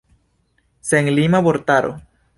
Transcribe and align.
Senlima 0.91 1.43
vortaro. 1.51 1.95